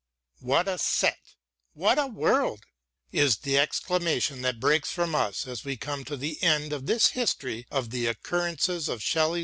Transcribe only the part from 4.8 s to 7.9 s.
from us as we come to the end of this history